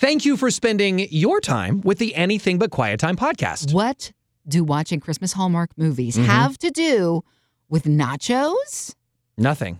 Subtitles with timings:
[0.00, 3.74] Thank you for spending your time with the Anything But Quiet Time podcast.
[3.74, 4.12] What
[4.48, 6.24] do watching Christmas Hallmark movies Mhm.
[6.24, 7.22] have to do
[7.68, 8.94] with nachos?
[9.36, 9.78] Nothing.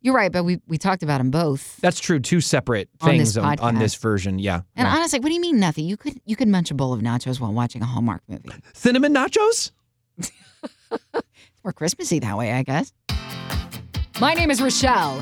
[0.00, 1.76] You're right, but we, we talked about them both.
[1.78, 2.20] That's true.
[2.20, 4.38] Two separate things On this on, on this version.
[4.38, 4.60] Yeah.
[4.76, 4.94] And Yeah.
[4.94, 5.86] honestly, what do you mean nothing?
[5.86, 8.48] You could you could munch a bowl of nachos while watching a Hallmark movie.
[8.74, 9.72] Cinnamon nachos?
[10.18, 10.30] It's
[11.64, 12.92] more Christmassy that way, I guess.
[14.20, 15.20] My name is Rochelle,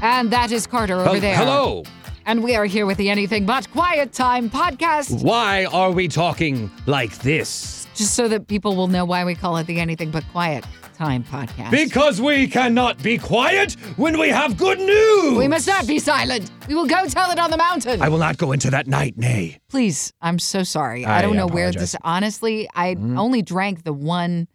[0.00, 1.36] and that is Carter over Oh, there.
[1.36, 1.82] Hello.
[2.24, 6.70] And we are here with the Anything But Quiet Time podcast, Why are we talking
[6.86, 7.80] like this?
[7.94, 10.64] just so that people will know why we call it the Anything But Quiet
[10.96, 11.70] Time podcast.
[11.70, 15.36] Because we cannot be quiet when we have good news.
[15.36, 16.50] we must not be silent.
[16.68, 18.00] We will go tell it on the mountain.
[18.00, 19.58] I will not go into that night, nay.
[19.68, 21.04] Please, I'm so sorry.
[21.04, 21.92] I, I don't know where apologize.
[21.92, 22.00] this.
[22.02, 23.18] Honestly, I Mhm.
[23.18, 24.46] only drank the one.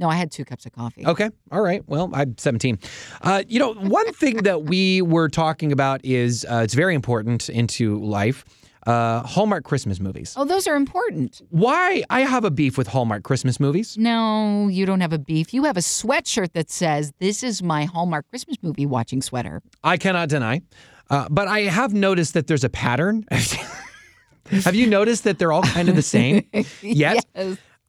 [0.00, 1.06] No, I had two cups of coffee.
[1.06, 1.28] Okay.
[1.52, 1.82] All right.
[1.86, 2.78] Well, I'm 17.
[3.20, 7.50] Uh, you know, one thing that we were talking about is uh, it's very important
[7.50, 8.44] into life.
[8.86, 10.32] Uh, Hallmark Christmas movies.
[10.38, 11.42] Oh, those are important.
[11.50, 13.98] Why I have a beef with Hallmark Christmas movies?
[13.98, 15.52] No, you don't have a beef.
[15.52, 19.60] You have a sweatshirt that says, This is my Hallmark Christmas movie watching sweater.
[19.84, 20.62] I cannot deny.
[21.10, 23.26] Uh, but I have noticed that there's a pattern.
[24.50, 26.48] have you noticed that they're all kind of the same?
[26.80, 27.22] Yes.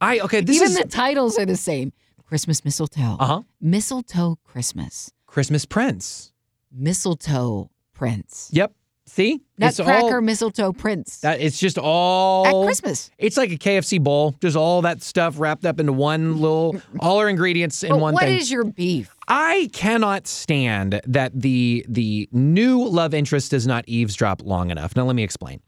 [0.02, 0.40] I okay.
[0.40, 1.92] This Even is the titles are the same
[2.32, 3.42] Christmas mistletoe, uh huh.
[3.60, 6.32] mistletoe Christmas, Christmas Prince.
[6.72, 8.72] mistletoe prince, Yep.
[9.04, 11.42] See, nutcracker all mistletoe prince that.
[11.42, 13.10] It's just all at Christmas.
[13.18, 17.18] It's like a KFC bowl, just all that stuff wrapped up into one little, all
[17.18, 18.38] our ingredients in But one what thing.
[18.38, 19.14] is your beef?
[19.28, 24.96] I cannot stand that the the new love interest does not eavesdrop long enough.
[24.96, 25.60] Now let me explain.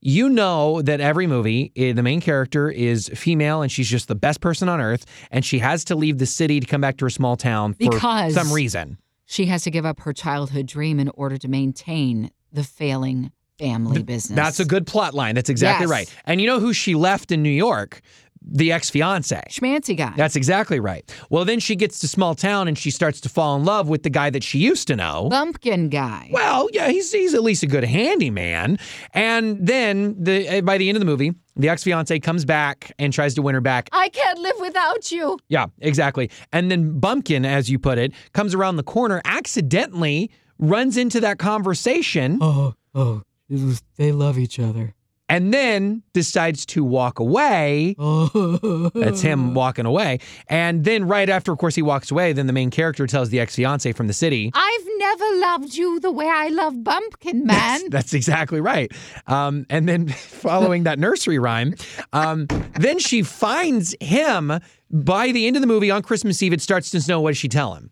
[0.00, 4.14] You know that every movie, eh, the main character is female and she's just the
[4.14, 7.04] best person on earth, and she has to leave the city to come back to
[7.06, 8.98] her small town for Because- some reason.
[9.26, 14.02] She has to give up her childhood dream in order to maintain the failing family
[14.02, 14.36] business.
[14.36, 15.34] That's a good plot line.
[15.34, 15.90] That's exactly Yes.
[15.90, 16.14] right.
[16.24, 18.00] And you know who she left in New York?
[18.50, 19.42] The ex fiance.
[19.50, 20.12] schmancy guy.
[20.16, 21.04] That's exactly right.
[21.30, 24.02] Well, then she gets to small town and she starts to fall in love with
[24.02, 25.28] the guy that she used to know.
[25.30, 26.30] Bumpkin guy.
[26.32, 28.78] Well, yeah, he's he's at least a good handyman.
[29.12, 32.92] And then the eh, by the end of the movie, the ex fiance comes back
[32.98, 33.88] and tries to win her back.
[33.92, 35.38] I can't live without you.
[35.48, 36.30] Yeah, exactly.
[36.52, 41.38] And then Bumpkin, as you put it, comes around the corner, accidentally runs into that
[41.38, 44.94] conversation, Oh, oh, was, they love each other.
[45.28, 47.94] And then decides to walk away.
[48.94, 50.20] That's him walking away.
[50.48, 53.40] And then right after, of course, he walks away, then the main character tells the
[53.40, 54.50] ex fiance from the city.
[54.54, 57.80] I've never loved you the way I love Bumpkin Man.
[57.80, 58.90] That's, that's exactly right.
[59.26, 61.74] Um, and then following that nursery rhyme,
[62.12, 64.52] um, then she finds him
[64.90, 66.52] by the end of the movie on Christmas Eve.
[66.52, 67.20] It starts to snow.
[67.20, 67.90] What does she tell him?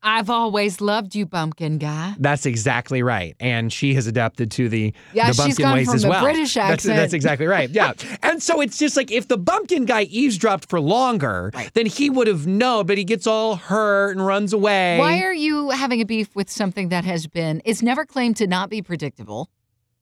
[0.00, 2.14] I've always loved you, Bumpkin guy.
[2.20, 3.34] That's exactly right.
[3.40, 6.08] And she has adapted to the, Yeah, the she's bumpkin gone ways from as the
[6.08, 6.22] well.
[6.22, 6.96] British That's, accent.
[6.96, 7.68] that's exactly right.
[7.68, 7.94] Yeah.
[8.22, 11.72] and so it's just like if the bumpkin guy eavesdropped for longer, Right.
[11.74, 14.98] then he would have known, but he gets all hurt and runs away.
[14.98, 18.46] Why are you having a beef with something that has been, it's never claimed to
[18.46, 19.50] not be predictable.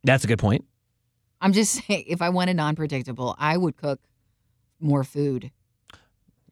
[0.04, 0.64] That's a good point.
[1.40, 4.00] I'm just saying, if I wanted non predictable, I would cook
[4.78, 5.50] more food.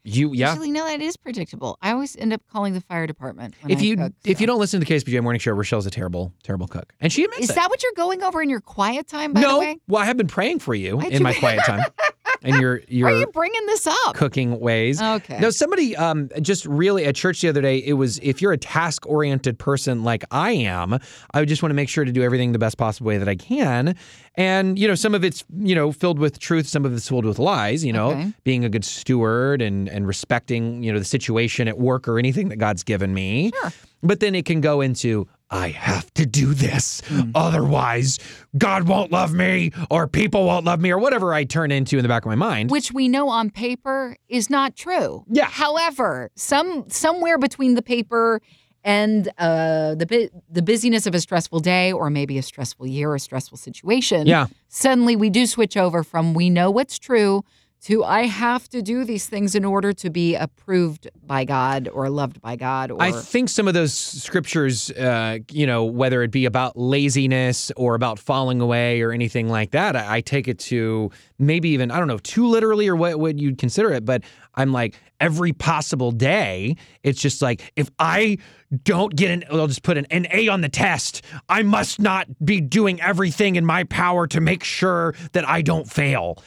[0.06, 0.50] You yeah.
[0.52, 1.78] Actually, no, that is predictable.
[1.80, 3.54] I always end up calling the fire department.
[3.66, 5.90] If I you cook, if you don't listen to the KSBJ morning show, Rochelle's a
[5.90, 7.54] terrible terrible cook, and she admits Is it.
[7.56, 9.78] that what you're going over in your quiet time, by the no, way?
[9.88, 11.84] well, I have been praying for you Why'd in you- my quiet time,
[12.44, 14.14] and your Why are you bringing this up?
[14.14, 15.00] cooking ways.
[15.02, 15.38] Okay.
[15.40, 17.78] No, somebody um, just really at church the other day.
[17.78, 20.98] It was if you're a task oriented person like I am,
[21.32, 23.34] I just want to make sure to do everything the best possible way that I
[23.36, 23.96] can.
[24.36, 27.24] And you know, some of it's you know filled with truth, some of it's filled
[27.24, 27.84] with lies.
[27.84, 28.32] You know, Okay.
[28.44, 32.48] being a good steward and and respecting you know the situation at work or anything
[32.50, 33.50] that God's given me.
[33.62, 33.72] Sure.
[34.02, 37.30] But then it can go into I have to do this, Hmm.
[37.34, 38.18] otherwise
[38.58, 42.02] God won't love me or people won't love me or whatever I turn into in
[42.02, 42.70] the back of my mind.
[42.72, 45.24] which we know on paper is not true.
[45.30, 45.44] Yeah.
[45.46, 48.40] However, some somewhere between the paper
[48.82, 53.10] and uh, the bu- the busyness of a stressful day, or maybe a stressful year,
[53.10, 54.46] or a stressful situation, Yeah.
[54.68, 57.44] suddenly we do switch over from we know what's true
[57.84, 62.08] to I have to do these things in order to be approved by God or
[62.08, 62.90] loved by God.
[62.90, 67.70] Or I think some of those scriptures, uh, you know, whether it be about laziness
[67.76, 71.90] or about falling away or anything like that, I, I take it to maybe even,
[71.90, 74.22] I don't know, too literally or what would you'd consider it, but
[74.56, 78.38] I'm like, every possible day, it's just like, if I
[78.82, 82.26] don't get an, I'll just put an, an A on the test, I must not
[82.44, 86.42] be doing everything in my power to make sure that I don't fail.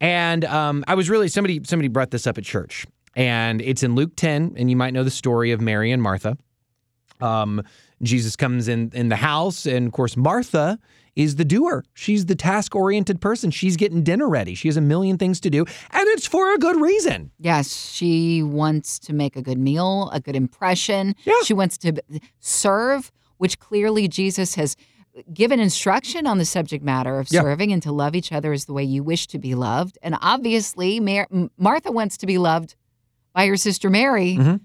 [0.00, 3.94] And um, I was really, somebody, somebody brought this up at church and it's in
[3.94, 6.38] Luke 10, and you might know the story of Mary and Martha.
[7.22, 7.62] Um,
[8.02, 10.78] Jesus comes in in the house, and of course Martha
[11.14, 11.84] is the doer.
[11.94, 13.50] She's the task oriented person.
[13.50, 14.54] She's getting dinner ready.
[14.54, 15.60] She has a million things to do,
[15.90, 17.30] and it's for a good reason.
[17.38, 21.14] Yes, she wants to make a good meal, a good impression.
[21.24, 21.34] Yeah.
[21.44, 21.92] She wants to
[22.40, 24.74] serve, which clearly Jesus has
[25.32, 27.42] given instruction on the subject matter of Yeah.
[27.42, 29.98] serving and to love each other as the way you wish to be loved.
[30.02, 31.28] And obviously, Mar-
[31.58, 32.74] Martha wants to be loved
[33.34, 34.36] by her sister Mary.
[34.38, 34.60] Mhm.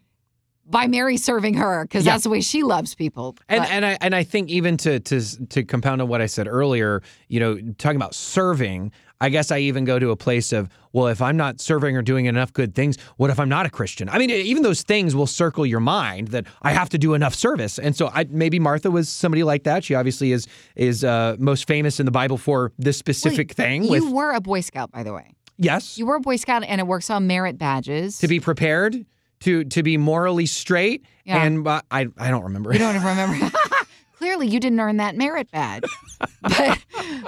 [0.70, 2.12] By Mary serving her, because Yeah.
[2.14, 3.36] that's the way she loves people.
[3.48, 6.26] And But- and I and I think even to to to compound on what I
[6.26, 8.92] said earlier, you know, talking about serving,
[9.22, 12.02] I guess I even go to a place of, well, if I'm not serving or
[12.04, 14.10] doing enough good things, what if I'm not a Christian?
[14.10, 17.34] I mean, even those things will circle your mind that I have to do enough
[17.34, 17.80] service.
[17.80, 19.84] And so I maybe Martha was somebody like that.
[19.86, 23.86] She obviously is is uh, most famous in the Bible for this specific thing.
[23.86, 25.34] you with were a Boy Scout, by the way.
[25.58, 28.20] yes, You were a Boy Scout, and it works on merit badges.
[28.20, 29.06] to be prepared,
[29.42, 31.44] to to be morally straight, Yeah.
[31.44, 32.74] and uh, I I don't remember.
[32.74, 33.52] You don't remember.
[34.18, 35.84] Clearly, you didn't earn that merit badge.
[36.42, 36.80] but,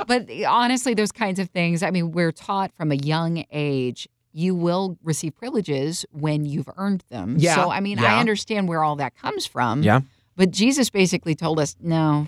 [0.08, 4.56] but honestly, those kinds of things, I mean, we're taught from a young age you
[4.56, 7.36] will receive privileges when you've earned them.
[7.38, 8.16] Yeah, So, I mean, yeah.
[8.16, 9.84] I understand where all that comes from.
[9.84, 10.02] Yeah.
[10.36, 12.26] But Jesus basically told us, no,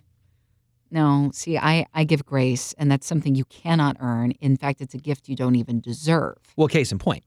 [0.92, 4.32] no, see, I, I give grace, and that's something you cannot earn.
[4.42, 6.38] In fact, it's a gift you don't even deserve.
[6.56, 7.24] Well, case in point,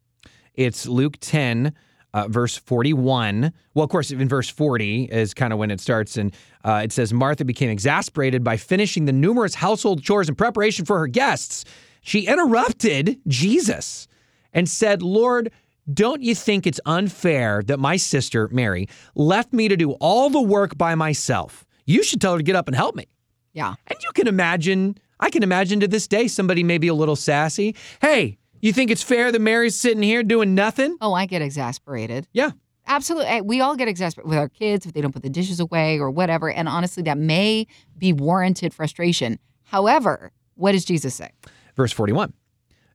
[0.54, 1.72] it's Luke 10,
[2.14, 3.52] uh, verse 41.
[3.74, 6.16] Well, of course, in verse 40 is kind of when it starts.
[6.16, 6.34] And
[6.64, 10.98] uh, it says, Martha became exasperated by finishing the numerous household chores in preparation for
[11.00, 11.64] her guests.
[12.00, 14.06] She interrupted Jesus
[14.52, 15.50] and said, Lord,
[15.92, 20.40] don't you think it's unfair that my sister, Mary, left me to do all the
[20.40, 21.66] work by myself?
[21.84, 23.06] You should tell her to get up and help me.
[23.52, 23.74] Yeah.
[23.88, 27.16] And you can imagine, I can imagine to this day, somebody may be a little
[27.16, 27.74] sassy.
[28.00, 30.96] Hey, you think it's fair that Mary's sitting here doing nothing?
[31.00, 32.26] Oh, I get exasperated.
[32.32, 32.50] Yeah.
[32.86, 33.26] Absolutely.
[33.28, 35.98] Eh, We all get exasperated with our kids if they don't put the dishes away
[35.98, 36.50] or whatever.
[36.50, 37.66] And honestly, that may
[37.96, 39.38] be warranted frustration.
[39.64, 41.30] However, what does Jesus say?
[41.76, 42.32] Verse 41.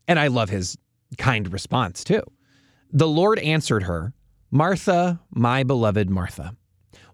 [0.08, 0.78] And I love his
[1.18, 2.22] kind response too.
[2.92, 4.14] The Lord answered her,
[4.52, 6.56] Martha, my beloved Martha,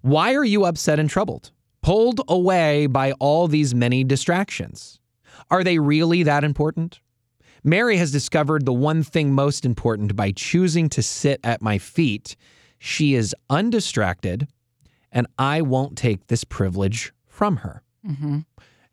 [0.01, 1.51] why are you upset and troubled,
[1.81, 4.99] pulled away by all these many distractions?
[5.49, 6.99] Are they really that important?
[7.65, 12.35] Mary has discovered the one thing most important by choosing to sit at my feet.
[12.77, 14.47] She is undistracted,
[15.11, 17.81] and I won't take this privilege from her.
[18.07, 18.39] Mm-hmm.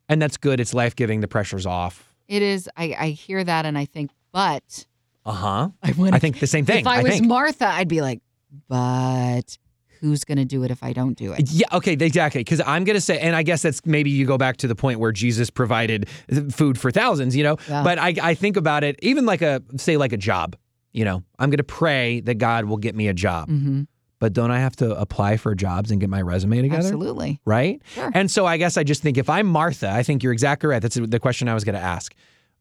[0.09, 0.59] And that's good.
[0.59, 1.21] It's life giving.
[1.21, 2.15] The pressure's off.
[2.29, 2.69] It is.
[2.77, 4.87] I, I hear that and I think, but
[5.27, 5.69] Uh huh.
[5.83, 6.81] I I think the same thing.
[6.81, 7.27] if I, was think.
[7.27, 8.23] Martha, I'd be like,
[8.69, 9.59] but
[10.03, 11.51] who's going to do it if I don't do it?
[11.51, 12.41] Yeah, okay, exactly.
[12.41, 14.75] Because I'm going to say, and I guess that's maybe you go back to the
[14.75, 16.09] point where Jesus provided
[16.51, 17.57] food for thousands, you know?
[17.69, 17.83] Yeah.
[17.83, 20.57] But I, I think about it, even like a, say, like a job,
[20.93, 23.49] you know, I'm going to pray that God will get me a job.
[23.49, 23.83] Mm-hmm.
[24.19, 26.83] But don't I have to apply for jobs and get my resume together?
[26.83, 27.41] Absolutely.
[27.45, 27.83] Right?
[27.95, 28.11] Sure.
[28.15, 30.81] And so I guess I just think if I'm Martha, I think you're exactly right.
[30.81, 32.15] That's the question I was going to ask.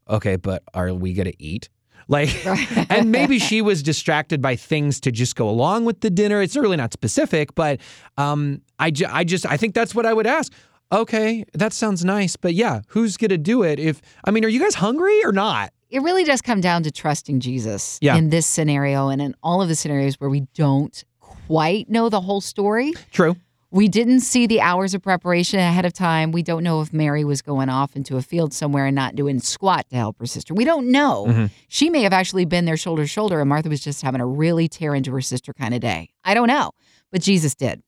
[0.10, 1.70] Okay, but are we going to eat?
[2.12, 2.46] Like,
[2.92, 6.42] and maybe she was distracted by things to just go along with the dinner.
[6.42, 7.80] It's really not specific, but
[8.18, 10.52] um, I, ju- I just, I think that's what I would ask.
[10.92, 13.80] Okay, that sounds nice, but yeah, who's going to do it?
[13.80, 15.72] If, I mean, are you guys hungry or not?
[15.90, 18.18] It really does come down to trusting Jesus Yeah.
[18.18, 22.20] in this scenario and in all of the scenarios where we don't quite know the
[22.22, 22.94] whole story.
[23.12, 23.38] True.
[23.74, 26.34] We didn't see the hours of preparation ahead of time.
[26.34, 29.40] We don't know if Mary was going off into a field somewhere and not doing
[29.40, 30.54] squat to help her sister.
[30.54, 31.26] We don't know.
[31.28, 31.50] Mhm.
[31.70, 34.28] She may have actually been there shoulder to shoulder, and Martha was just having a
[34.28, 36.10] really tear into her sister kind of day.
[36.26, 36.72] I don't know,
[37.12, 37.82] but Jesus did.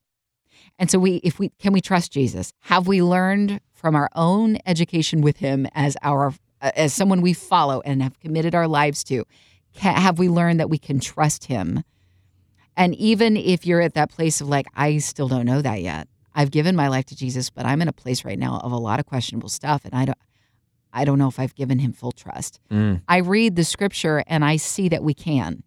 [0.79, 2.53] And so we, if we can, we trust Jesus.
[2.61, 7.81] Have we learned from our own education with Him as our as someone we follow
[7.81, 9.25] and have committed our lives to?
[9.75, 11.83] Ca have we learned that we can trust Him?
[12.75, 16.07] And even if you're at that place of like, I still don't know that yet.
[16.35, 18.77] I've given my life to Jesus, but I'm in a place right now of a
[18.77, 20.17] lot of questionable stuff, and I don't,
[20.91, 22.59] I don't know if I've given Him full trust.
[22.71, 23.01] Mm.
[23.07, 25.61] I read the Scripture and I see that we can,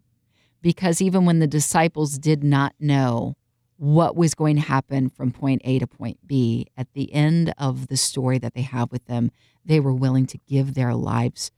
[0.63, 3.37] because even when the disciples did not know
[3.77, 7.87] what was going to happen from point A to point B, at the end of
[7.87, 9.31] the story that they have with them,
[9.65, 11.53] they were willing to give their lives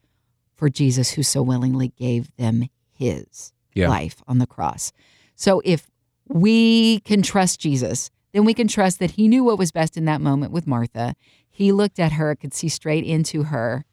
[0.54, 3.88] for Jesus, who so willingly gave them His Yeah.
[3.88, 4.92] life on the cross.
[5.38, 5.88] So if
[6.26, 10.04] we can trust Jesus, then we can trust that he knew what was best in
[10.07, 11.14] that moment with Martha.
[11.49, 13.85] He looked at her, could see straight into her,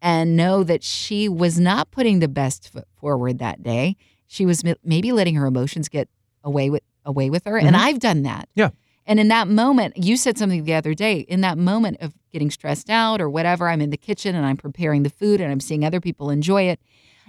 [0.00, 3.96] and know that she was not putting the best foot forward that day.
[4.26, 6.08] She was maybe letting her emotions get
[6.42, 7.80] away with away with her, and Mhm.
[7.80, 8.48] I've done that.
[8.54, 8.70] Yeah.
[9.06, 11.20] And in that moment, you said something the other day.
[11.20, 14.58] In that moment of getting stressed out or whatever, I'm in the kitchen and I'm
[14.58, 16.80] preparing the food and I'm seeing other people enjoy it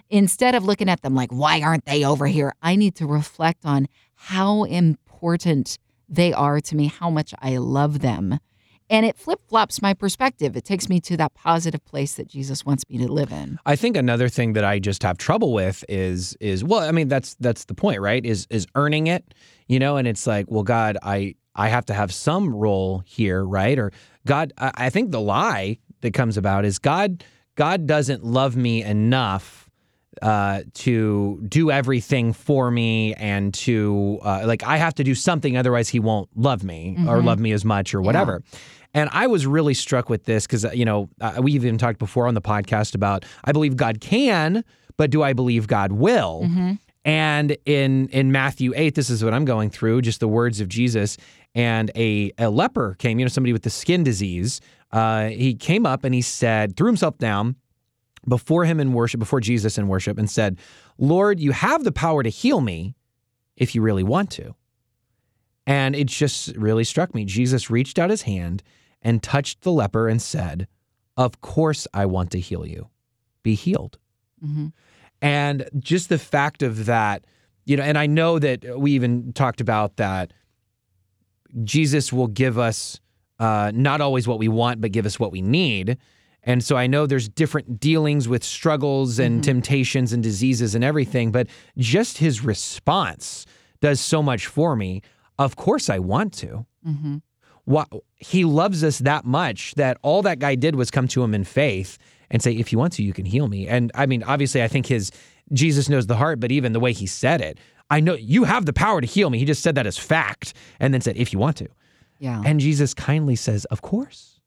[0.09, 2.53] instead of looking at them like, why aren't they over here?
[2.61, 7.99] I need to reflect on how important they are to me, how much I love
[7.99, 8.39] them.
[8.91, 10.57] And it flip flops my perspective.
[10.57, 13.59] It takes me to that positive place that Jesus wants me to live in.
[13.63, 17.07] I think another thing that I just have trouble with is is well, I mean
[17.07, 18.25] that's that's the point, right?
[18.25, 19.35] Is is earning it,
[19.67, 19.97] you know?
[19.97, 23.77] And it's like, well, God, I I have to have some role here, right?
[23.77, 23.91] Or
[24.25, 27.23] God, I, I think the lie that comes about is God
[27.55, 29.68] God doesn't love me enough
[30.21, 35.55] uh, to do everything for me and to uh, like I have to do something
[35.57, 37.25] otherwise he won't love me or Mhm.
[37.25, 38.41] love me as much or whatever.
[38.93, 42.27] And I was really struck with this because you know uh, we even talked before
[42.27, 44.63] on the podcast about I believe God can,
[44.97, 46.43] but do I believe God will?
[46.45, 46.79] Mhm.
[47.05, 50.67] And in in Matthew eight, this is what I'm going through, just the words of
[50.67, 51.17] Jesus.
[51.55, 54.59] And a a leper came, you know, somebody with the skin disease.
[54.91, 57.55] Uh, he came up and he said, threw himself down
[58.29, 60.57] before him in worship, before Jesus in worship, and said,
[60.97, 62.95] Lord, you have the power to heal me
[63.57, 64.55] if you really want to.
[65.67, 67.25] And it just really struck me.
[67.25, 68.63] Jesus reached out his hand
[69.01, 70.67] and touched the leper and said,
[71.17, 72.89] Of course, I want to heal you.
[73.43, 73.97] Be healed.
[74.43, 74.71] Mhm.
[75.21, 77.25] And just the fact of that,
[77.65, 80.31] you know, and I know that we even talked about that
[81.63, 82.99] Jesus will give us
[83.39, 85.97] uh, not always what we want, but give us what we need.
[86.43, 89.43] And so I know there's different dealings with struggles and Mhm.
[89.43, 93.45] temptations and diseases and everything, but just his response
[93.81, 95.01] does so much for me.
[95.37, 96.65] Of course, I want to.
[96.87, 97.21] Mhm.
[97.65, 97.85] Wha
[98.17, 101.43] he loves us that much that all that guy did was come to him in
[101.43, 101.97] faith
[102.31, 103.67] and say, if you want to, you can heal me.
[103.67, 105.11] And I mean, obviously, I think his
[105.53, 107.57] Jesus knows the heart, but even the way he said it,
[107.89, 109.39] I know you have the power to heal me.
[109.39, 111.67] He just said that as fact and then said, if you want to.
[112.19, 112.41] Yeah.
[112.45, 114.38] And Jesus kindly says, Of course.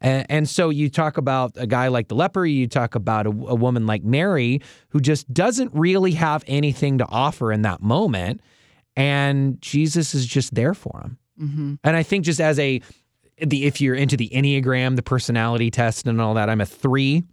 [0.00, 3.30] And, and so you talk about a guy like the leper, you talk about a,
[3.30, 4.60] a woman like Mary
[4.90, 8.40] who just doesn't really have anything to offer in that moment.
[8.96, 11.18] And Jesus is just there for him.
[11.38, 12.80] hmm And I think just as a,
[13.38, 17.24] the if you're into the Enneagram, the personality test and all that, I'm a three.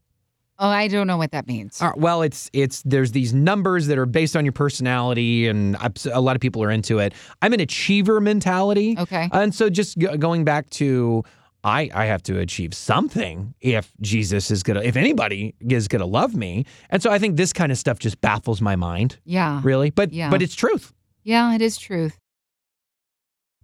[0.60, 1.82] Oh, I don't know what that means.
[1.82, 5.76] Uh, well, it's it's there's these numbers that are based on your personality, and
[6.14, 7.14] a lot of people are into it.
[7.42, 8.96] I'm an achiever mentality.
[8.98, 9.30] Okay.
[9.32, 11.24] And so just go- going back to
[11.64, 16.02] I I have to achieve something if Jesus is going to if anybody is going
[16.02, 16.66] to love me.
[16.90, 19.62] And so I think this kind of stuff just baffles my mind, Yeah.
[19.64, 19.90] really.
[19.90, 20.30] But Yeah.
[20.30, 20.94] but it's truth.
[21.24, 22.20] Yeah, it is truth.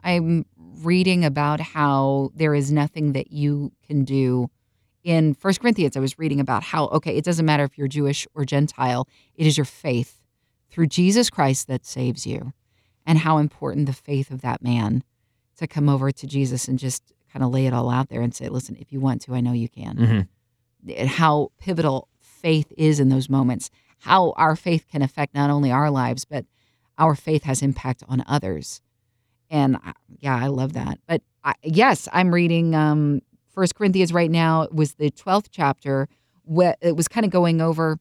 [0.03, 4.49] I'm reading about how there is nothing that you can do.
[5.03, 8.27] In First Corinthians, I was reading about how, okay, it doesn't matter if you're Jewish
[8.33, 10.21] or Gentile, it is your faith
[10.69, 12.53] through Jesus Christ that saves you.
[13.05, 15.03] And how important the faith of that man
[15.57, 18.33] to come over to Jesus and just kind of lay it all out there and
[18.35, 19.95] say, listen, if you want to, I know you can.
[19.97, 20.27] Mhm.
[20.97, 23.69] And how pivotal faith is in those moments,
[23.99, 26.45] how our faith can affect not only our lives, but
[26.97, 28.81] our faith has impact on others.
[29.49, 30.99] And I- yeah, I love that.
[31.07, 33.21] But I, yes, I'm reading um,
[33.53, 34.63] First Corinthians right now.
[34.63, 36.07] It was the 12th chapter.
[36.43, 37.99] Where it was kind of going over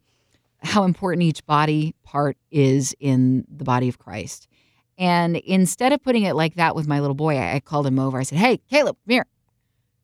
[0.62, 4.47] how important each body part is in the body of Christ.
[4.98, 7.98] And instead of putting it like that with my little boy, I, I called him
[7.98, 8.18] over.
[8.18, 9.26] I said, "Hey, Caleb, come here,"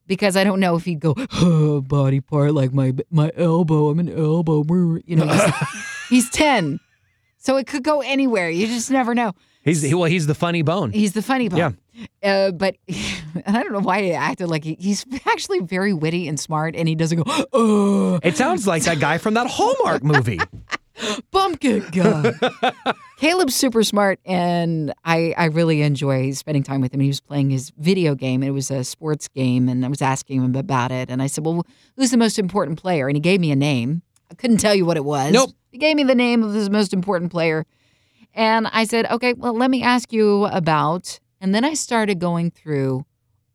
[0.07, 3.89] because I don't know if he'd go Oh, body part like my my elbow.
[3.91, 4.63] I'm an elbow.
[5.05, 5.53] you know, he's,
[6.09, 6.79] he's 10.
[7.39, 8.49] So it could go anywhere.
[8.49, 9.33] You just never know.
[9.65, 10.93] He's he, well, he's the funny bone.
[10.93, 11.59] He's the funny bone.
[11.59, 11.71] Yeah.
[12.23, 16.29] Uh, but and I don't know why he acted like he, he's actually very witty
[16.29, 20.05] and smart, and he doesn't go, oh, It sounds like that guy from that Hallmark
[20.05, 20.39] movie.
[21.31, 22.33] Bumpkin guy.
[23.19, 27.01] Caleb's super smart, and I, I really enjoy spending time with him.
[27.01, 28.43] He was playing his video game.
[28.43, 31.11] It was a sports game, and I was asking him about it.
[31.11, 33.09] And I said, Well, who's the most important player?
[33.09, 34.03] And he gave me a name.
[34.31, 35.33] I couldn't tell you what it was.
[35.33, 35.51] Nope.
[35.71, 37.67] He gave me the name of his most important player.
[38.35, 41.19] And I said, Okay, well, let me ask you about.
[41.41, 43.05] And then I started going through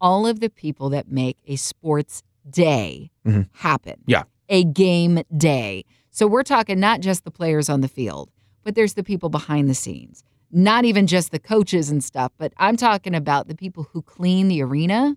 [0.01, 3.49] all of the people that make a sports day Mhm.
[3.53, 3.95] happen.
[4.07, 4.23] Yeah.
[4.47, 5.83] A game day.
[6.11, 8.29] So we're talking not just the players on the field,
[8.63, 10.23] but there's the people behind the scenes.
[10.51, 14.47] Not even just the coaches and stuff, but I'm talking about the people who clean
[14.47, 15.15] the arena,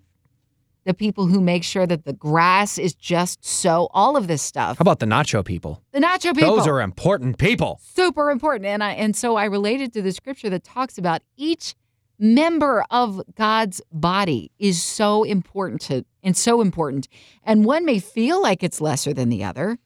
[0.84, 4.76] the people who make sure that the grass is just so, all of this stuff.
[4.78, 5.82] How about the nacho people?
[5.92, 7.80] The nacho people Those are important people.
[7.82, 11.74] super important and i and so i related to the scripture that talks about each
[12.18, 17.08] member of god's body is so important to and so important
[17.42, 19.78] and one may feel like it's lesser than the other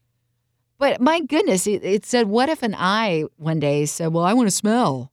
[0.79, 4.33] but my goodness it, it said what if an eye one day said well i
[4.33, 5.11] want to smell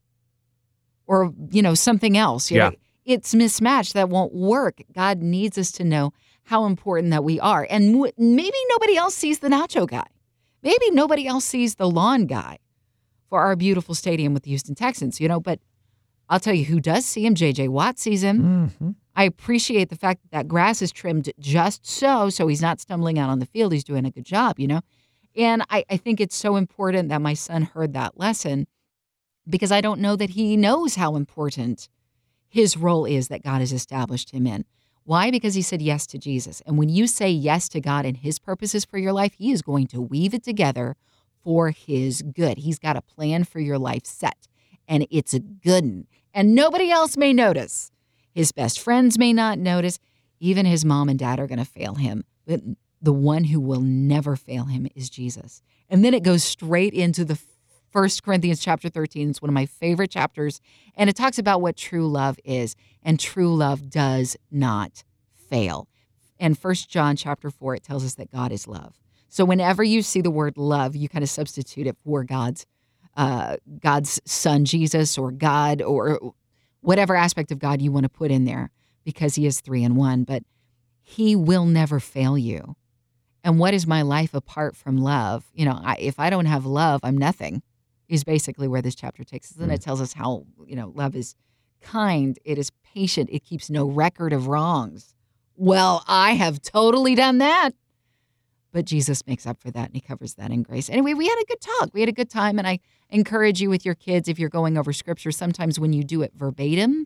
[1.08, 2.70] or you know something else you know,
[3.06, 3.14] Yeah.
[3.16, 6.12] it's mismatched that won't work god needs us to know
[6.46, 10.08] how important that we are and w- maybe nobody else sees the nacho guy
[10.62, 12.58] maybe nobody else sees the lawn guy
[13.30, 15.60] for our beautiful stadium with the Houston Texans, you know, but
[16.30, 17.34] I'll tell you who does see him.
[17.34, 17.68] J.J.
[17.70, 18.72] Watt sees him.
[18.80, 18.94] Mhm.
[19.16, 23.18] I appreciate the fact that that grass is trimmed just so, so he's not stumbling
[23.18, 23.74] out on the field.
[23.74, 24.82] He's doing a good job, you know?
[25.36, 28.68] And I, I think it's so important that my son heard that lesson
[29.50, 31.90] because I don't know that he knows how important
[32.48, 34.66] his role is that God has established him in.
[35.06, 35.32] Why?
[35.32, 36.62] Because he said yes to Jesus.
[36.66, 39.62] And when you say yes to God and his purposes for your life, he is
[39.62, 40.96] going to weave it together
[41.44, 42.60] for his good.
[42.60, 44.48] He's got a plan for your life set,
[44.88, 46.08] and it's a good one.
[46.34, 47.92] And nobody else may notice.
[48.32, 50.00] His best friends may not notice.
[50.40, 52.24] Even his mom and dad are going to fail him.
[52.48, 52.62] But
[53.04, 55.62] the one who will never fail him is Jesus.
[55.90, 57.38] And then it goes straight into the
[57.92, 59.30] First Corinthians chapter 13.
[59.30, 60.62] It's one of my favorite chapters.
[60.96, 62.76] And it talks about what true love is.
[63.04, 65.04] And true love does not
[65.36, 65.88] fail.
[66.40, 69.00] And First John chapter 4, it tells us that God is love.
[69.28, 72.66] So whenever you see the word love, you kind of substitute it for God's
[73.16, 76.34] uh, God's son Jesus or God or
[76.82, 78.72] whatever aspect of God you want to put in there
[79.04, 80.24] because he is three in one.
[80.24, 80.44] But
[81.04, 82.76] he will never fail you.
[83.44, 85.46] And what is my life apart from love?
[85.54, 87.62] You know, I, if I don't have love, I'm nothing.
[88.10, 89.84] Is basically where this chapter takes us, and it mm.
[89.84, 91.36] tells us how you know love is
[91.82, 95.14] kind, it is patient, it keeps no record of wrongs.
[95.56, 97.72] Well, I have totally done that.
[98.72, 100.90] But Jesus makes up for that and he covers that in grace.
[100.90, 101.92] Anyway, we had a good talk.
[101.94, 102.58] We had a good time.
[102.58, 102.80] And I
[103.12, 106.34] encourage you with your kids, if you're going over scripture, sometimes when you do it
[106.36, 107.06] verbatim,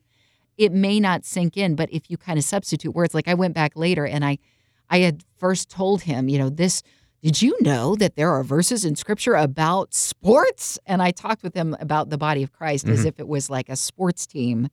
[0.57, 1.75] it may not sink in.
[1.75, 4.37] But if you kind of substitute words, like I went back later and I
[4.89, 6.83] I had first told him, you know, this
[7.23, 10.77] did you know that there are verses in scripture about sports?
[10.85, 13.07] And I talked with him about the body of Christ as mm-hmm.
[13.07, 14.69] if it was like a sports team.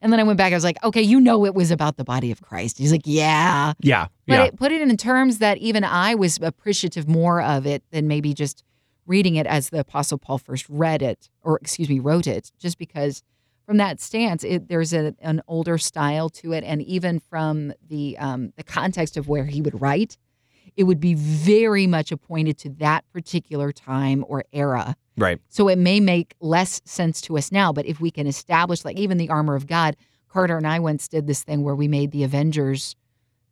[0.00, 2.04] And then I went back, I was like, okay, you know it was about the
[2.04, 2.78] body of Christ.
[2.78, 3.74] He's like, yeah.
[3.80, 4.06] Yeah.
[4.26, 4.44] But yeah.
[4.44, 8.32] it put it in terms that even I was appreciative more of it than maybe
[8.32, 8.64] just
[9.06, 12.78] reading it as the Apostle Paul first read it, or excuse me, wrote it, just
[12.78, 13.22] because
[13.70, 18.18] from that stance, it, there's a, an older style to it, and even from the
[18.18, 20.18] um, the context of where he would write,
[20.76, 24.96] it would be very much appointed to that particular time or era.
[25.16, 25.38] right.
[25.50, 28.96] So it may make less sense to us now, but if we can establish, like
[28.96, 29.96] even the armor of God,
[30.28, 32.96] Carter and I once did this thing where we made the Avengers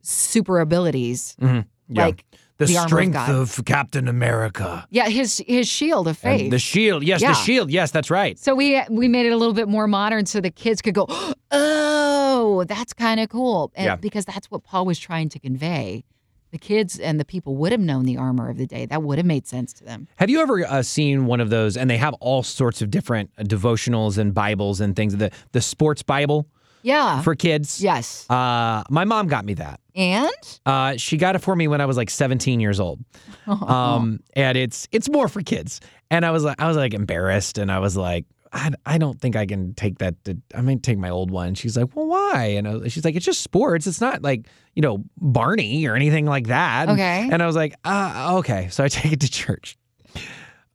[0.01, 1.65] super abilities, Mhm.
[1.87, 2.05] Yeah.
[2.07, 2.25] like
[2.59, 4.85] the, the armor of strength of, Captain America.
[4.91, 6.41] yeah, his his shield of faith.
[6.41, 7.03] And the shield.
[7.03, 7.29] Yes, Yeah.
[7.29, 7.71] the shield.
[7.71, 8.37] Yes, that's right.
[8.37, 11.07] so we we made it a little bit more modern so the kids could go,
[11.51, 13.95] oh, that's kind of cool, and Yeah.
[13.95, 16.03] because that's what Paul was trying to convey.
[16.51, 18.87] The kids and the people would have known the armor of the day.
[18.87, 20.07] That would have made sense to them.
[20.15, 21.77] Have you ever uh, seen one of those?
[21.77, 25.15] And they have all sorts of different uh, devotionals and Bibles and things.
[25.17, 26.47] The the sports Bible
[26.81, 27.21] Yeah.
[27.21, 27.81] for kids.
[27.81, 28.29] yes.
[28.29, 29.79] Uh, my mom got me that.
[29.95, 30.29] And
[30.65, 32.99] Uh, she got it for me when I was like 17 years old.
[33.47, 35.81] Um, and it's it's more for kids.
[36.11, 38.25] And I was like I was like embarrassed, and I was like.
[38.51, 40.23] I, I don't think I can take that.
[40.25, 41.53] To, I mean, take my old one.
[41.53, 42.45] She's like, well, why?
[42.57, 43.85] And was- she's like, it's just sports.
[43.85, 46.89] It's not like you know Barney or anything like that.
[46.89, 47.29] Okay.
[47.31, 48.67] And I was like, ah, okay.
[48.71, 49.77] So I take it to church.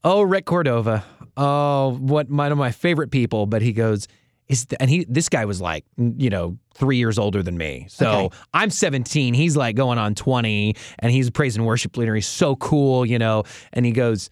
[0.04, 1.02] Oh, Rick Cordova.
[1.36, 3.46] Oh, what one of my favorite people.
[3.46, 4.06] But he goes,
[4.48, 7.86] is and he this guy was like, you know, three years older than me.
[7.88, 8.36] So Okay.
[8.52, 9.32] I'm 17.
[9.34, 12.14] He's like going on 20, and he's a praise and worship leader.
[12.14, 13.44] He's so cool, you know.
[13.72, 14.28] And he goes,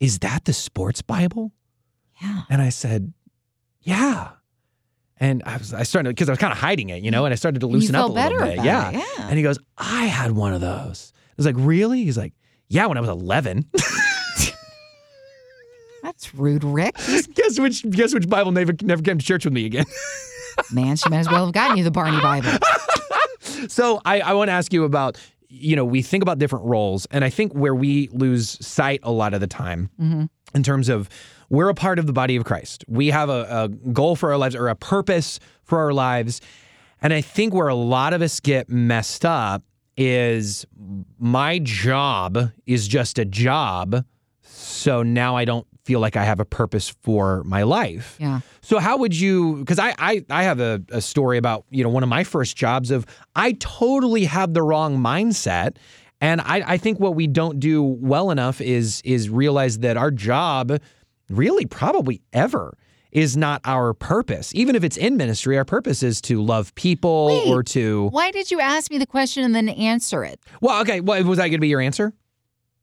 [0.00, 1.52] is that the sports Bible?
[2.20, 2.42] yeah.
[2.48, 3.12] And I said,
[3.82, 4.30] yeah.
[5.18, 7.32] And I was I started because I was kind of hiding it, you know, and
[7.32, 8.64] I started to loosen up a little bit.
[8.64, 8.90] yeah.
[8.90, 9.28] it, yeah.
[9.28, 11.12] And he goes, I had one of those.
[11.14, 12.04] I was like, really?
[12.04, 12.32] He's like,
[12.68, 13.66] yeah, when I was 11.
[16.34, 16.96] Rude, Rick.
[17.34, 19.84] guess which guess which Bible never never came to church with me again.
[20.72, 22.50] Man, she might as well have gotten you the Barney Bible.
[23.68, 25.18] so I, I want to ask you about,
[25.48, 29.10] you know, we think about different roles, and I think where we lose sight a
[29.10, 30.24] lot of the time Mm-hmm.
[30.54, 31.08] in terms of
[31.48, 32.84] we're a part of the body of Christ.
[32.88, 36.40] We have a, a goal for our lives or a purpose for our lives.
[37.02, 39.62] And I think where a lot of us get messed up
[39.96, 40.64] is
[41.18, 44.04] my job is just a job.
[44.42, 48.16] So now I don't feel like I have a purpose for my life.
[48.20, 48.40] Yeah.
[48.60, 49.56] So how would you?
[49.56, 52.56] Because I, I I have a, a story about you know one of my first
[52.56, 55.76] jobs of I totally had the wrong mindset,
[56.20, 60.10] and I, I think what we don't do well enough is is realize that our
[60.10, 60.78] job,
[61.28, 62.76] really probably ever,
[63.10, 64.54] is not our purpose.
[64.54, 67.48] Even if it's in ministry, our purpose is to love people Wait.
[67.48, 68.08] or to.
[68.08, 70.40] Why did you ask me the question and then answer it?
[70.60, 71.00] Well, okay.
[71.00, 72.12] Well, was that going to be your answer?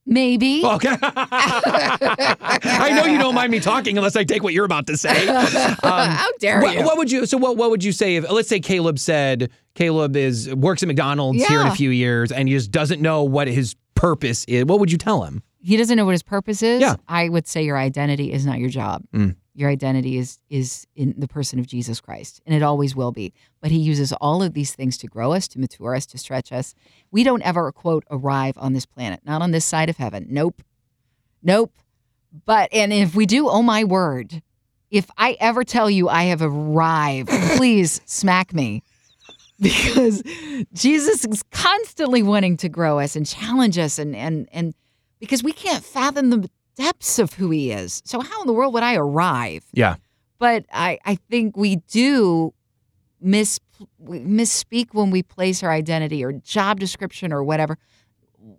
[0.10, 0.63] Maybe.
[0.69, 0.95] Okay.
[1.02, 5.28] I know you don't mind me talking unless I take what you're about to say.
[5.89, 6.84] Um, How dare what, you?
[6.84, 7.26] what would you?
[7.26, 7.58] So what?
[7.58, 11.62] What would you say if let's say Caleb said Caleb is works at McDonald's here
[11.62, 14.65] in a few years and he just doesn't know what his purpose is?
[14.65, 15.43] What would you tell him?
[15.62, 16.82] he doesn't know what his purpose is.
[16.82, 16.95] Yeah.
[17.08, 19.04] I would say your identity is not your job.
[19.13, 19.36] Mm.
[19.54, 23.34] Your identity is is in the person of Jesus Christ, and it always will be.
[23.62, 26.52] But He uses all of these things to grow us, to mature us, to stretch
[26.52, 26.76] us.
[27.12, 30.28] We don't ever quote arrive on this planet, not on this side of heaven.
[30.30, 30.62] Nope,
[31.44, 31.74] nope.
[32.46, 34.42] But and if we do, oh my word,
[34.92, 38.84] if I ever tell you I have arrived, please smack me.
[39.60, 40.24] Because
[40.74, 44.74] Jesus is constantly wanting to grow us and challenge us and and and
[45.20, 48.02] because we can't fathom the depths of who he is.
[48.06, 49.63] So how in the world would I arrive?
[49.74, 49.96] Yeah.
[50.39, 52.54] But I, I think we do
[53.22, 53.60] miss
[53.98, 57.78] we misspeak when we place our identity or job description or whatever.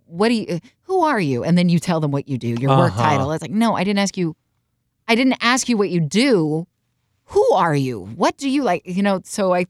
[0.05, 1.43] What do you who are you?
[1.43, 3.01] And then you tell them what you do, your work Uh-huh.
[3.09, 3.31] title.
[3.31, 4.35] It's like, no, I didn't ask you
[5.07, 6.67] I didn't ask you what you do.
[7.25, 8.01] Who are you?
[8.15, 8.83] What do you like?
[8.85, 9.65] You know, so I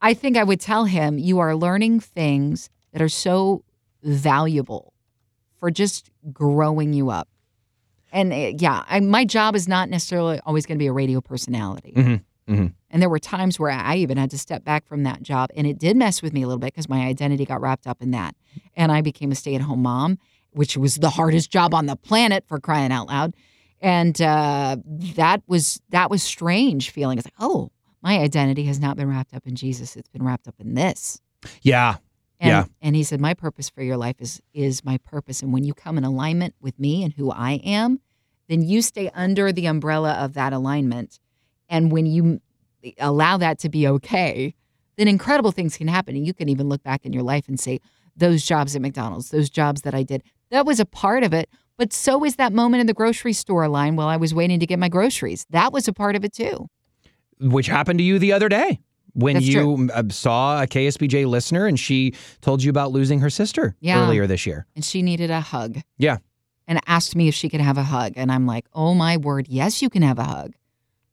[0.00, 3.64] I think I would tell him you are learning things that are so
[4.02, 4.92] valuable
[5.58, 7.28] for just growing you up.
[8.16, 11.20] And uh, yeah, I, my job is not necessarily always going to be a radio
[11.20, 11.92] personality.
[11.94, 12.72] Mhm, mhm.
[12.90, 15.66] And there were times where I even had to step back from that job, and
[15.66, 18.12] it did mess with me a little bit because my identity got wrapped up in
[18.12, 18.34] that.
[18.74, 20.18] And I became a stay-at-home mom,
[20.52, 23.34] which was the hardest job on the planet for crying out loud.
[23.82, 24.78] And uh,
[25.16, 27.18] that was that was strange feeling.
[27.18, 30.48] It's like, oh, my identity has not been wrapped up in Jesus; it's been wrapped
[30.48, 31.20] up in this.
[31.60, 31.96] Yeah.
[32.40, 32.64] And, Yeah.
[32.82, 35.42] And he said, My purpose for your life is is my purpose.
[35.42, 38.00] And when you come in alignment with me and who I am,
[38.48, 41.18] then you stay under the umbrella of that alignment.
[41.68, 42.40] And when you
[42.98, 44.54] allow that to be okay,
[44.96, 46.16] then incredible things can happen.
[46.16, 47.80] And you can even look back in your life and say,
[48.16, 51.50] those jobs at McDonald's, those jobs that I did, that was a part of it.
[51.76, 54.66] But so is that moment in the grocery store line while I was waiting to
[54.66, 55.44] get my groceries.
[55.50, 56.68] That was a part of it too.
[57.40, 58.80] Which happened to you the other day
[59.12, 63.28] when That's you uh, saw a KSBJ listener and she told you about losing her
[63.28, 64.02] sister Yeah.
[64.02, 64.66] earlier this year.
[64.74, 65.78] And she needed a hug.
[65.98, 66.18] Yeah.
[66.66, 68.14] And asked me if she could have a hug.
[68.16, 70.54] And I'm like, oh my word, yes, you can have a hug.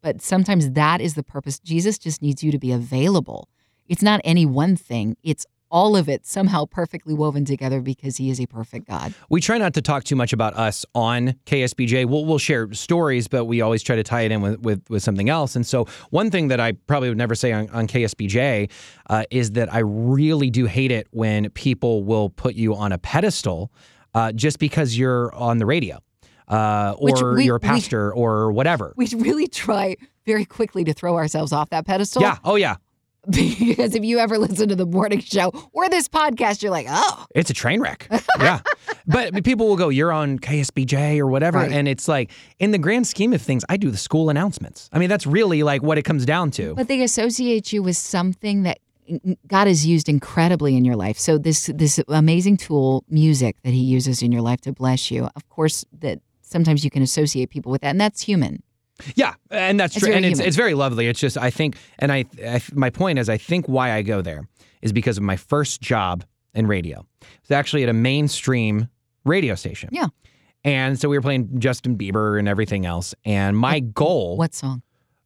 [0.02, 1.60] But sometimes that is the purpose.
[1.60, 3.48] Jesus just needs you to be available.
[3.88, 8.30] It's not any one thing, it's all of it somehow perfectly woven together because he
[8.30, 9.12] is a perfect God.
[9.30, 12.06] We try not to talk too much about us on KSBJ.
[12.06, 15.02] We'll, we'll share stories, but we always try to tie it in with, with, with
[15.02, 15.56] something else.
[15.56, 18.70] And so, one thing that I probably would never say on, on KSBJ
[19.10, 23.00] uh, is that I really do hate it when people will put you on a
[23.00, 23.72] pedestal
[24.14, 26.00] uh, just because you're on the radio
[26.48, 28.94] uh, or we- you're a we- pastor or whatever.
[28.96, 29.96] We really try
[30.26, 32.22] very quickly to throw ourselves off that pedestal.
[32.22, 32.38] yeah.
[32.44, 32.76] Oh, yeah.
[33.30, 37.26] Because if you ever listen to the morning show or this podcast, you're like, oh,
[37.34, 38.08] It's a train wreck.
[38.38, 38.60] yeah.
[39.08, 41.60] But people will go, you're on KSBJ or whatever.
[41.60, 41.72] Right.
[41.72, 44.90] And it's like, in the grand scheme of things, I do the school announcements.
[44.92, 46.76] I mean, that's really like what it comes down to.
[46.76, 48.80] But they associate you with something that
[49.48, 51.18] God has used incredibly in your life.
[51.18, 55.30] So this this amazing tool, music, that He uses in your life to bless you.
[55.36, 58.64] Of course, that sometimes you can associate people with that, and that's human.
[59.16, 60.48] Yeah, and that's It's true, and it's human.
[60.48, 61.08] it's very lovely.
[61.08, 64.22] It's just I think, and I, I my point is, I think why I go
[64.22, 64.48] there
[64.82, 67.06] is because of my first job in radio.
[67.42, 68.88] It's actually at a mainstream
[69.26, 69.90] radio station.
[69.92, 70.08] Yeah.
[70.64, 73.16] and so we were playing Justin Bieber and everything else.
[73.26, 74.82] And my goal, What song?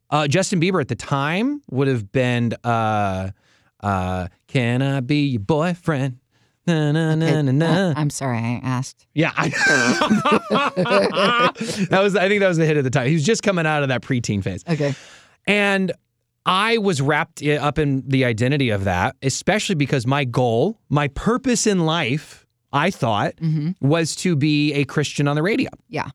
[0.10, 3.32] uh, Justin Bieber at the time would have been, uh,
[3.82, 6.18] uh, "Can I be your boyfriend?"
[6.66, 7.66] Na, na, na, na, na.
[7.66, 9.08] uh, I'm sorry, I asked.
[9.14, 9.50] Yeah, I,
[11.90, 12.16] that was.
[12.16, 13.08] I think that was the hit of the time.
[13.08, 14.64] He was just coming out of that preteen phase.
[14.68, 14.96] Okay.
[15.46, 15.92] And
[16.46, 21.68] I was wrapped up in the identity of that, especially because my goal, my purpose
[21.68, 25.70] in life, I thought, hmm was to be a Christian on the radio.
[25.90, 26.10] Yeah.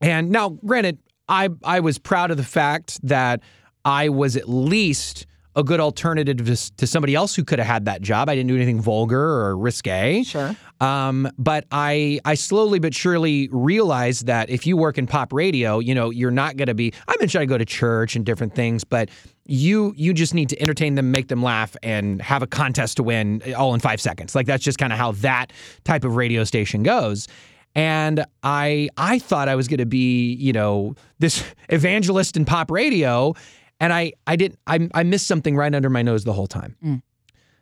[0.00, 3.40] And now, granted, I I was proud of the fact that
[3.84, 7.84] I was at least a good alternative to, to somebody else who could have had
[7.86, 8.28] that job.
[8.28, 10.22] I didn't do anything vulgar or risque.
[10.22, 10.54] Sure.
[10.80, 15.80] Um, but I I slowly but surely realized that if you work in pop radio,
[15.80, 16.92] you know, you're not going to be.
[17.08, 19.08] I mentioned I go to church and different things, but
[19.46, 23.02] you you just need to entertain them, make them laugh, and have a contest to
[23.02, 24.34] win all in five seconds.
[24.34, 25.52] Like that's just kind of how that
[25.84, 27.26] type of radio station goes.
[27.74, 32.70] And I I thought I was going to be you know this evangelist in pop
[32.70, 33.34] radio,
[33.80, 36.76] and I I didn't I I missed something right under my nose the whole time.
[36.84, 37.02] Mm.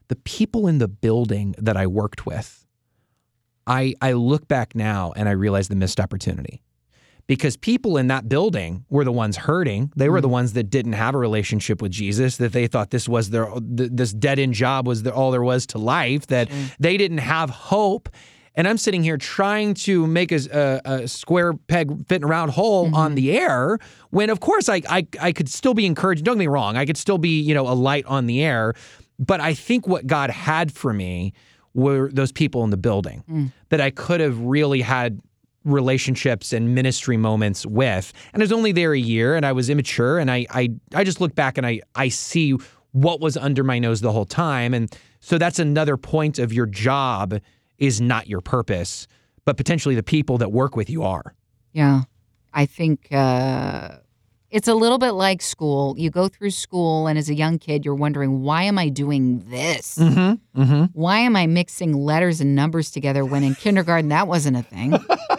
[0.08, 2.66] The people in the building that I worked with.
[3.66, 6.62] I I look back now and I realize the missed opportunity.
[7.26, 9.92] Because people in that building were the ones hurting.
[9.96, 12.36] They were the ones that didn't have a relationship with Jesus.
[12.36, 15.42] That they thought this was their th- this dead end job was the, all there
[15.42, 16.28] was to life.
[16.28, 16.48] That
[16.78, 18.08] they didn't have hope.
[18.56, 22.26] And I'm sitting here trying to make a, a, a square peg fit in a
[22.26, 22.94] round hole mm-hmm.
[22.94, 23.78] on the air.
[24.10, 26.24] When of course I, I I could still be encouraged.
[26.24, 26.76] Don't get me wrong.
[26.76, 28.74] I could still be you know a light on the air.
[29.18, 31.32] But I think what God had for me
[31.74, 33.52] were those people in the building mm.
[33.68, 35.20] that I could have really had
[35.64, 38.12] relationships and ministry moments with.
[38.32, 41.04] And I was only there a year and I was immature and I I I
[41.04, 42.56] just look back and I I see
[42.92, 44.72] what was under my nose the whole time.
[44.72, 47.38] And so that's another point of your job
[47.78, 49.06] is not your purpose,
[49.44, 51.34] but potentially the people that work with you are.
[51.72, 52.02] Yeah.
[52.52, 53.98] I think uh,
[54.50, 55.94] it's a little bit like school.
[55.98, 59.44] You go through school, and as a young kid, you're wondering, why am I doing
[59.50, 59.96] this?
[59.96, 60.62] Mm-hmm.
[60.62, 60.84] Mm-hmm.
[60.94, 64.98] Why am I mixing letters and numbers together when in kindergarten that wasn't a thing?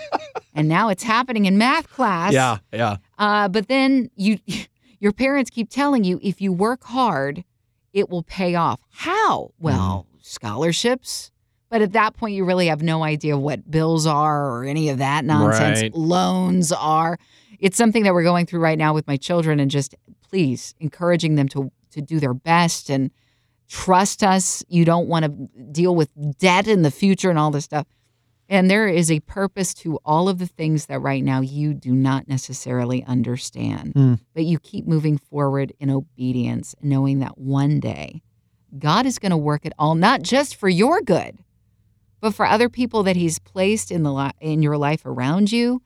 [0.54, 2.34] and now it's happening in math class.
[2.34, 2.98] Yeah, yeah.
[3.18, 4.38] Uh, but then you,
[5.00, 7.44] your parents keep telling you if you work hard,
[7.94, 8.80] it will pay off.
[8.92, 9.52] How?
[9.58, 11.32] Well, scholarships.
[11.70, 15.00] But at that point, you really have no idea what bills are or any of
[15.00, 15.82] that nonsense.
[15.82, 15.94] Right.
[15.94, 17.20] Loans are.
[17.60, 19.96] It's something that we're going through right now with my children, and just
[20.30, 23.12] please encouraging them to to do their best and
[23.68, 24.64] trust us.
[24.70, 27.86] You don't want to deal with debt in the future and all this stuff.
[28.50, 31.92] And there is a purpose to all of the things that right now you do
[31.92, 33.94] not necessarily understand.
[33.94, 34.20] Mm.
[34.34, 38.22] But you keep moving forward in obedience, knowing that one day
[38.78, 41.38] God is going to work it all, not just for your good,
[42.20, 45.82] but for other people that He's placed in the li- in your life around you,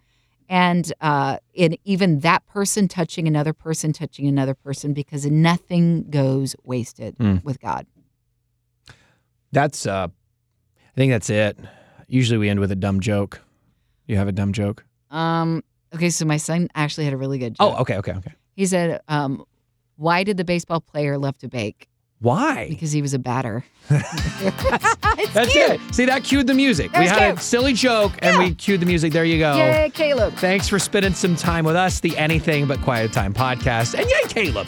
[0.49, 6.55] and uh, in even that person touching another person, touching another person, because nothing goes
[6.63, 7.43] wasted Mm.
[7.43, 7.85] with God.
[9.51, 11.57] That's uh I think that's it.
[12.07, 13.41] Usually we end with a dumb joke.
[14.07, 14.85] You have a dumb joke?
[15.09, 15.63] Um.
[15.93, 17.73] Okay, so my son actually had a really good joke.
[17.77, 18.31] Oh, okay, okay, okay.
[18.55, 19.43] He said, um,
[19.97, 21.87] "Why did the baseball player love to bake?
[22.21, 22.67] Why?
[22.69, 25.71] Because he was a batter." That's cute.
[25.71, 25.81] it.
[25.93, 26.91] See, that cued the music.
[26.93, 29.11] That we had a silly joke and we cued the music.
[29.11, 29.55] There you go.
[29.55, 30.35] Yay, Caleb.
[30.35, 33.99] Thanks for spending some time with us, the Anything But Quiet Time podcast.
[33.99, 34.67] And yay, Caleb.